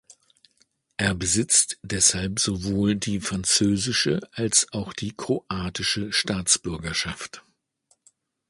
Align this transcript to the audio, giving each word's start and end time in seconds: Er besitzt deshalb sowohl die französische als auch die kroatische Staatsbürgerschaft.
Er 0.97 1.13
besitzt 1.13 1.77
deshalb 1.83 2.39
sowohl 2.39 2.95
die 2.95 3.19
französische 3.19 4.19
als 4.31 4.67
auch 4.73 4.93
die 4.93 5.15
kroatische 5.15 6.11
Staatsbürgerschaft. 6.11 7.43